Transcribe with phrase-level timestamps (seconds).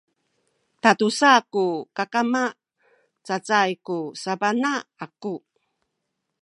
[0.81, 1.65] tatusa ku
[1.97, 2.43] kakama
[3.25, 4.73] cacay ku sabana
[5.05, 5.33] aku